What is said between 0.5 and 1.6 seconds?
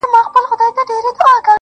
تگ پيل كړم